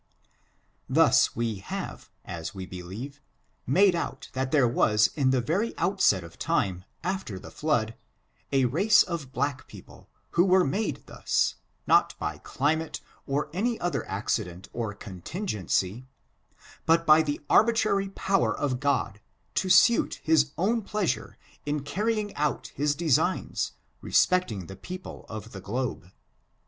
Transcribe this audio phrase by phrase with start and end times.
[0.89, 3.21] Thus we have, as we believe,
[3.67, 7.93] made out that there was in the very outset of time, after the flood,
[8.51, 11.53] a race of black people, who were made thus,
[11.85, 16.07] not by climate or any other accident or contingency,
[16.87, 19.21] but by the ar bitrary power of God,
[19.53, 25.51] to suit his own pleasure in car rying out his designs respecting the people of
[25.51, 26.11] the globe.